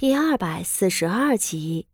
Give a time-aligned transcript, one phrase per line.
[0.00, 1.86] 第二百四十二集，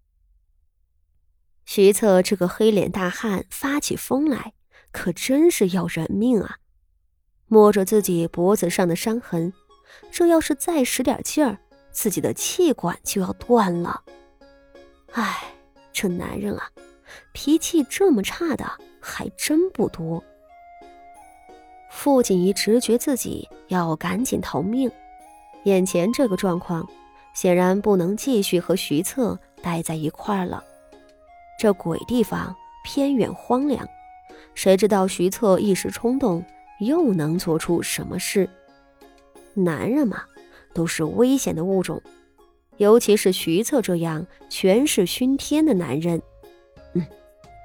[1.64, 4.52] 徐策这个黑脸大汉发起疯来，
[4.92, 6.58] 可真是要人命啊！
[7.48, 9.53] 摸着自己脖子上的伤痕，
[10.12, 11.58] 这要是再使点劲儿，
[11.90, 14.04] 自己的气管就要断了。
[15.11, 15.43] 唉，
[15.93, 16.70] 这男人啊，
[17.33, 18.70] 脾气这么差的
[19.01, 20.23] 还真不多。
[21.91, 24.88] 傅锦仪直觉自己要赶紧逃命，
[25.65, 26.88] 眼前这个状况。
[27.37, 30.64] 显然不能继续和徐策待在一块儿了。
[31.60, 33.86] 这鬼地方偏远荒凉，
[34.54, 36.42] 谁知道徐策一时冲动
[36.80, 38.48] 又能做出什么事？
[39.52, 40.22] 男人嘛，
[40.72, 42.00] 都是危险的物种，
[42.78, 46.22] 尤其是徐策这样权势熏天的男人。
[46.94, 47.06] 嗯，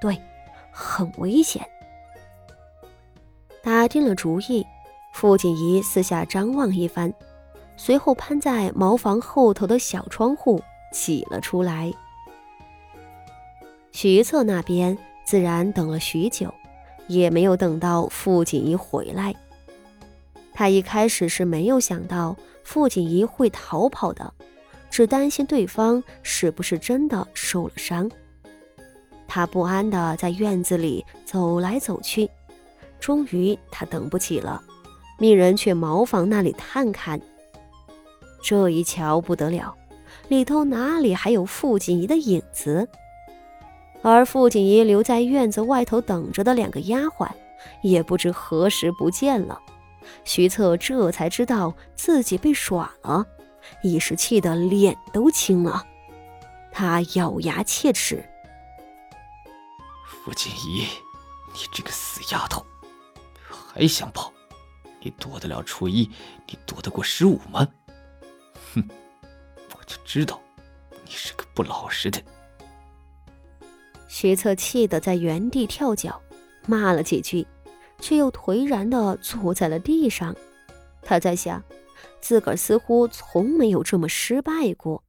[0.02, 0.22] 对，
[0.70, 1.66] 很危险。
[3.64, 4.66] 打定了主意，
[5.14, 7.14] 傅锦仪四下张望一番。
[7.84, 10.62] 随后攀在茅房后头的小窗户
[10.94, 11.92] 挤了出来。
[13.92, 16.54] 徐策那边自然等了许久，
[17.08, 19.34] 也没有等到傅锦仪回来。
[20.54, 24.32] 他一开始是没有想到傅锦仪会逃跑的，
[24.92, 28.12] 只担心对方是不是真的受了伤。
[29.28, 32.30] 他不安地在院子里走来走去，
[33.00, 34.62] 终于他等不起了，
[35.18, 37.20] 命人去茅房那里探看。
[38.42, 39.76] 这一瞧不得了，
[40.28, 42.88] 里头哪里还有傅锦仪的影子？
[44.02, 47.30] 而傅锦仪留在院子外头等着的两个丫鬟，
[47.84, 49.62] 也不知何时不见了。
[50.24, 53.24] 徐策这才知道自己被耍了，
[53.84, 55.86] 一时气得脸都青了。
[56.72, 58.28] 他咬牙切齿
[60.08, 60.88] ：“傅锦仪，
[61.54, 62.66] 你这个死丫头，
[63.48, 64.34] 还想跑？
[65.00, 66.10] 你躲得了初一，
[66.48, 67.68] 你躲得过十五吗？”
[68.74, 68.90] 哼，
[69.78, 70.42] 我就知道
[71.06, 72.22] 你是个不老实的。
[74.08, 76.22] 徐策气得在原地跳脚，
[76.68, 77.48] 骂了几句，
[78.00, 80.36] 却又颓然的坐在了地上。
[81.02, 81.64] 他在想，
[82.20, 85.04] 自个儿似乎从没有这么失败过。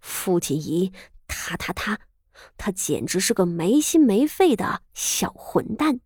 [0.00, 0.92] 傅锦仪，
[1.28, 2.00] 他他他，
[2.56, 6.00] 他简直是个没心没肺的小混蛋。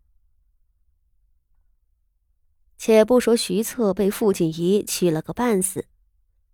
[2.77, 5.87] 且不说徐策被傅锦仪气了个半死。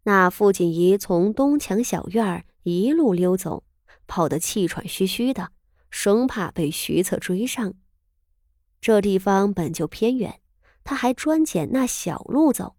[0.05, 3.63] 那傅锦仪从东墙小院儿一路溜走，
[4.07, 5.51] 跑得气喘吁吁的，
[5.91, 7.75] 生怕被徐策追上。
[8.81, 10.41] 这地方本就偏远，
[10.83, 12.75] 他还专捡那小路走。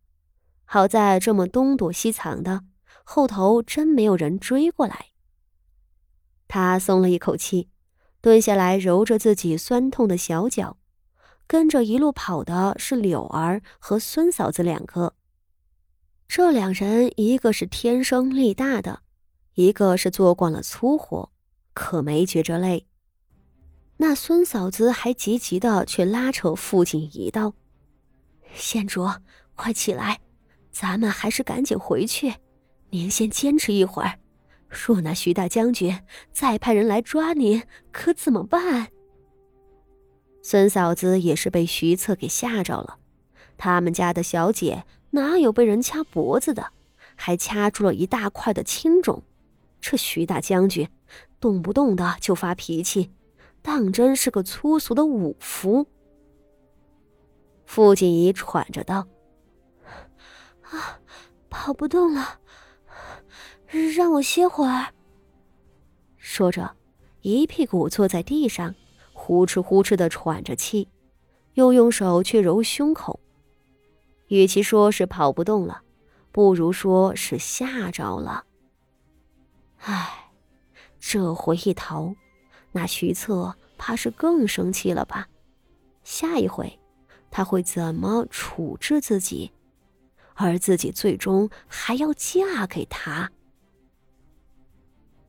[0.65, 2.63] 好在这么东躲西藏的，
[3.03, 5.07] 后头真没有人追过来。
[6.47, 7.69] 他松了一口气，
[8.19, 10.77] 蹲下来揉着自己酸痛的小脚。
[11.47, 15.15] 跟着一路跑的是柳儿和孙嫂子两个。
[16.35, 19.01] 这两人，一个是天生力大的，
[19.53, 21.29] 一个是做惯了粗活，
[21.75, 22.87] 可没觉着累。
[23.97, 27.53] 那孙嫂子还急急的去拉扯父亲一道
[28.51, 29.07] ：“县主，
[29.53, 30.21] 快起来，
[30.71, 32.33] 咱们还是赶紧回去。
[32.89, 34.17] 您先坚持一会儿，
[34.67, 35.95] 若那徐大将军
[36.31, 37.61] 再派人来抓您，
[37.91, 38.87] 可怎么办？”
[40.41, 42.97] 孙嫂子也是被徐策给吓着了，
[43.55, 44.83] 他们家的小姐。
[45.15, 46.71] 哪有被人掐脖子的，
[47.15, 49.21] 还掐住了一大块的青肿？
[49.79, 50.89] 这徐大将军
[51.39, 53.11] 动不动的就发脾气，
[53.61, 55.85] 当真是个粗俗的武夫。
[57.65, 59.07] 傅锦仪喘着道
[60.65, 60.99] ：“啊，
[61.47, 62.39] 跑不动了，
[63.95, 64.93] 让我歇会儿。”
[66.17, 66.75] 说着，
[67.21, 68.73] 一屁股坐在地上，
[69.13, 70.87] 呼哧呼哧的喘着气，
[71.53, 73.19] 又用手去揉胸口。
[74.33, 75.83] 与其说是跑不动了，
[76.31, 78.45] 不如说是吓着了。
[79.77, 80.31] 唉，
[80.99, 82.15] 这回一逃，
[82.71, 85.27] 那徐策怕是更生气了吧？
[86.03, 86.79] 下一回，
[87.29, 89.51] 他会怎么处置自己？
[90.33, 93.29] 而自己最终还要嫁给他？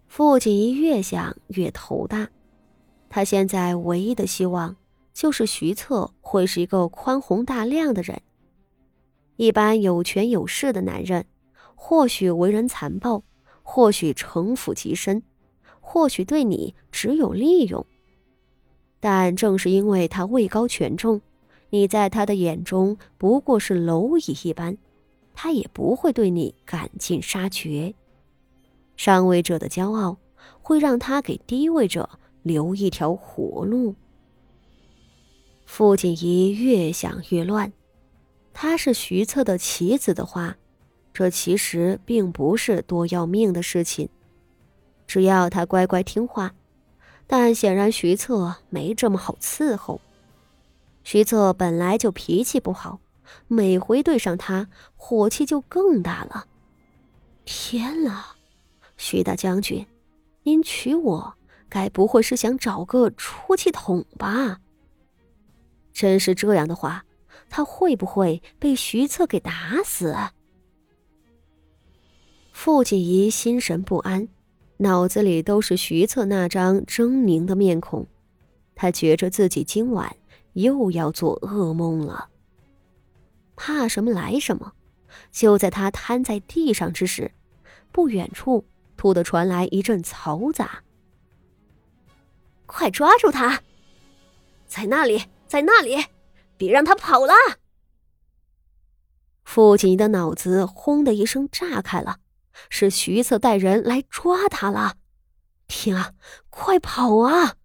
[0.07, 2.31] 傅锦仪越想越头大，
[3.11, 4.75] 他现在唯一的希望
[5.13, 8.23] 就是徐策会是一个宽宏大量的人。
[9.37, 11.27] 一般有权有势的男人，
[11.75, 13.23] 或许为人残暴，
[13.63, 15.23] 或许城府极深，
[15.81, 17.85] 或许对你只有利用。
[19.01, 21.21] 但正是因为他位高权重，
[21.71, 24.79] 你在他的眼中不过是蝼蚁一般，
[25.35, 27.95] 他也不会对你赶尽杀绝。
[28.97, 30.17] 上位者的骄傲
[30.63, 32.09] 会让他给低位者
[32.43, 33.95] 留一条活路。
[35.67, 37.73] 傅锦仪越想越乱。
[38.55, 40.57] 她是徐策的棋子的话，
[41.13, 44.09] 这其实并不是多要命的事情，
[45.07, 46.55] 只要他乖乖听话。
[47.27, 50.01] 但显然徐策没这么好伺候。
[51.03, 53.01] 徐策本来就脾气不好，
[53.49, 56.47] 每回对上他，火气就更大了。
[57.45, 58.37] 天啊，
[58.97, 59.87] 徐大将军，
[60.45, 61.35] 您娶我，
[61.69, 64.61] 该不会是想找个出气筒吧？
[65.93, 67.05] 真是这样的话，
[67.49, 70.17] 他会不会被徐策给打死？
[72.53, 74.29] 傅锦仪心神不安，
[74.79, 78.07] 脑子里都是徐策那张狰狞的面孔，
[78.75, 80.17] 他觉着自己今晚
[80.53, 82.29] 又要做噩梦了。
[83.57, 84.73] 怕什么来什么，
[85.31, 87.33] 就在他瘫在地上之时，
[87.93, 88.65] 不远处
[88.97, 90.83] 突的传来一阵嘈杂。
[92.67, 93.63] 快抓住他！
[94.67, 96.05] 在那里，在那里，
[96.57, 97.33] 别让他跑了！
[99.45, 102.19] 傅锦仪的脑子轰的一声炸开了。
[102.69, 104.95] 是徐策带人来抓他了！
[105.67, 106.13] 天啊，
[106.51, 107.57] 快跑啊！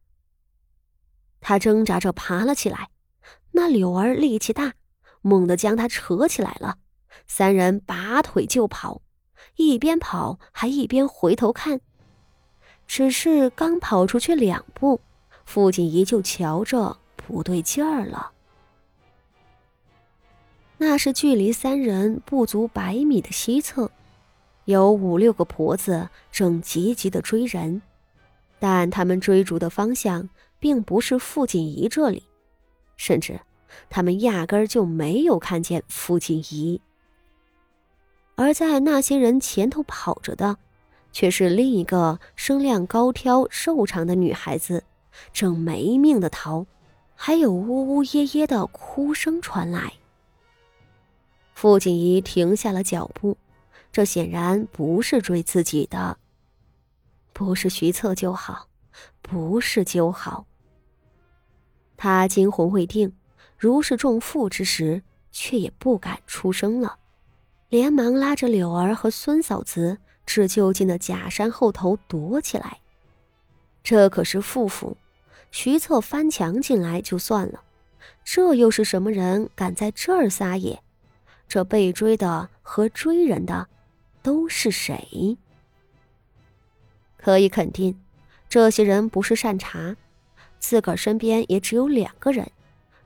[1.40, 2.90] 他挣扎着爬了起来，
[3.52, 4.74] 那柳儿力气大，
[5.22, 6.80] 猛地将他扯起来了。
[7.28, 9.04] 三人拔腿就跑，
[9.58, 11.82] 一边跑还一边回头看。
[12.88, 15.00] 只是刚跑出去两步，
[15.46, 18.32] 傅锦仪就瞧着不对劲儿了。
[20.82, 23.92] 那是距离三人不足百米的西侧。
[24.64, 27.82] 有五六个婆子正急急的追人，
[28.60, 32.24] 但他们追逐的方向并不是傅锦仪这里，
[32.96, 33.42] 甚至
[33.90, 36.80] 他们压根儿就没有看见傅锦仪。
[38.36, 40.58] 而在那些人前头跑着的，
[41.12, 44.86] 却是另一个身量高挑、瘦长的女孩子，
[45.34, 46.66] 正没命的逃，
[47.16, 49.92] 还有呜呜咽咽的哭声传来。
[51.60, 53.36] 傅锦仪停下了脚步。
[53.92, 56.18] 这显然不是追自己的，
[57.34, 58.70] 不是徐策就好，
[59.22, 60.46] 不是就好。
[61.98, 63.14] 他惊魂未定，
[63.58, 65.04] 如释重负之时，
[65.34, 66.98] 却也不敢出声了，
[67.68, 72.80] 连忙拉着柳儿和孙嫂子至就近的假山后头躲起来。
[73.84, 74.96] 这可是傅府，
[75.52, 77.62] 徐策翻墙进来就算了，
[78.24, 80.82] 这又是什么人敢在这儿撒野？
[81.50, 83.68] 这被追的和追人的。
[84.22, 85.38] 都是谁？
[87.18, 87.98] 可以肯定，
[88.50, 89.96] 这些人不是善茬，
[90.60, 92.52] 自个儿身边也只有两个人，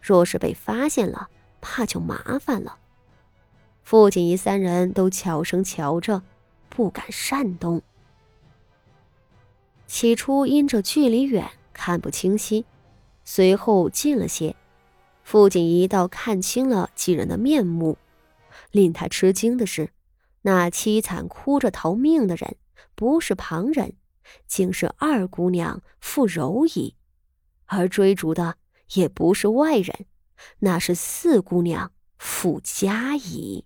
[0.01, 1.29] 若是被发现了，
[1.61, 2.77] 怕就麻烦了。
[3.83, 6.23] 傅锦仪三人都悄声瞧着，
[6.67, 7.83] 不敢擅动。
[9.85, 12.65] 起初因着距离远，看不清晰，
[13.23, 14.55] 随后近了些，
[15.23, 17.99] 傅锦仪倒看清了几人的面目。
[18.73, 19.91] 令他吃惊的是。
[20.41, 22.57] 那凄惨哭着逃命的人，
[22.95, 23.95] 不是旁人，
[24.45, 26.95] 竟是二姑娘傅柔仪；
[27.67, 28.57] 而追逐的
[28.95, 30.05] 也不是外人，
[30.59, 33.63] 那是四姑娘傅佳仪。